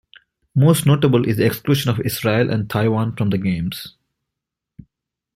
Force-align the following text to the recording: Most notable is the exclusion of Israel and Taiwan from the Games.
Most 0.55 0.87
notable 0.87 1.27
is 1.27 1.37
the 1.37 1.45
exclusion 1.45 1.91
of 1.91 1.99
Israel 1.99 2.49
and 2.49 2.67
Taiwan 2.67 3.15
from 3.15 3.29
the 3.29 3.37
Games. 3.37 3.95